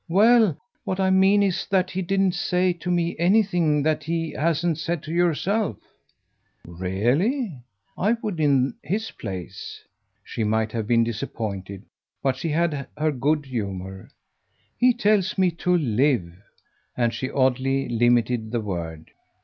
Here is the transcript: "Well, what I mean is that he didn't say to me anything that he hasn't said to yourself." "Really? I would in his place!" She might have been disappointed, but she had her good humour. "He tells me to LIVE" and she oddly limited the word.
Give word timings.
"Well, 0.09 0.57
what 0.83 0.99
I 0.99 1.11
mean 1.11 1.43
is 1.43 1.67
that 1.67 1.91
he 1.91 2.01
didn't 2.01 2.33
say 2.33 2.73
to 2.73 2.89
me 2.89 3.15
anything 3.19 3.83
that 3.83 4.03
he 4.03 4.31
hasn't 4.31 4.79
said 4.79 5.03
to 5.03 5.11
yourself." 5.13 5.77
"Really? 6.65 7.61
I 7.95 8.13
would 8.23 8.39
in 8.39 8.73
his 8.81 9.11
place!" 9.11 9.79
She 10.23 10.43
might 10.43 10.71
have 10.71 10.87
been 10.87 11.03
disappointed, 11.03 11.83
but 12.23 12.35
she 12.35 12.49
had 12.49 12.87
her 12.97 13.11
good 13.11 13.45
humour. 13.45 14.09
"He 14.75 14.91
tells 14.95 15.37
me 15.37 15.51
to 15.61 15.77
LIVE" 15.77 16.33
and 16.97 17.13
she 17.13 17.29
oddly 17.29 17.87
limited 17.87 18.49
the 18.49 18.61
word. 18.61 19.11